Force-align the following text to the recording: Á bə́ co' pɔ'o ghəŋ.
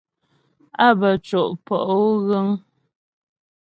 Á 0.85 0.87
bə́ 0.99 1.13
co' 1.27 1.55
pɔ'o 1.65 1.97
ghəŋ. 2.27 2.47